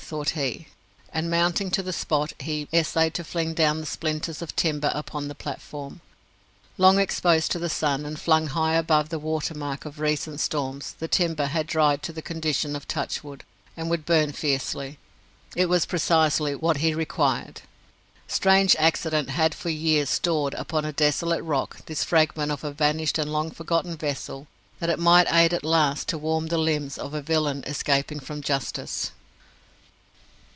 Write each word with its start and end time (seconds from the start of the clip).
thought 0.11 0.31
he; 0.31 0.67
and 1.13 1.31
mounting 1.31 1.71
to 1.71 1.81
the 1.81 1.93
spot, 1.93 2.33
he 2.37 2.67
essayed 2.73 3.13
to 3.13 3.23
fling 3.23 3.53
down 3.53 3.79
the 3.79 3.85
splinters 3.85 4.41
of 4.41 4.53
timber 4.57 4.91
upon 4.93 5.29
the 5.29 5.33
platform. 5.35 6.01
Long 6.77 6.99
exposed 6.99 7.49
to 7.51 7.59
the 7.59 7.69
sun, 7.69 8.05
and 8.05 8.19
flung 8.19 8.47
high 8.47 8.73
above 8.75 9.07
the 9.07 9.19
water 9.19 9.53
mark 9.53 9.85
of 9.85 10.01
recent 10.01 10.41
storms, 10.41 10.97
the 10.99 11.07
timber 11.07 11.45
had 11.45 11.65
dried 11.65 12.03
to 12.03 12.11
the 12.11 12.21
condition 12.21 12.75
of 12.75 12.89
touchwood, 12.89 13.45
and 13.77 13.89
would 13.89 14.05
burn 14.05 14.33
fiercely. 14.33 14.99
It 15.55 15.67
was 15.67 15.85
precisely 15.85 16.55
what 16.55 16.75
he 16.77 16.93
required. 16.93 17.61
Strange 18.27 18.75
accident 18.77 19.27
that 19.27 19.33
had 19.35 19.55
for 19.55 19.69
years 19.69 20.09
stored, 20.09 20.53
upon 20.55 20.83
a 20.83 20.91
desolate 20.91 21.41
rock, 21.41 21.85
this 21.85 22.03
fragment 22.03 22.51
of 22.51 22.65
a 22.65 22.73
vanished 22.73 23.17
and 23.17 23.31
long 23.31 23.49
forgotten 23.49 23.95
vessel, 23.95 24.47
that 24.79 24.89
it 24.89 24.99
might 24.99 25.33
aid 25.33 25.53
at 25.53 25.63
last 25.63 26.09
to 26.09 26.17
warm 26.17 26.47
the 26.47 26.57
limbs 26.57 26.97
of 26.97 27.13
a 27.13 27.21
villain 27.21 27.63
escaping 27.65 28.19
from 28.19 28.41
justice! 28.41 29.11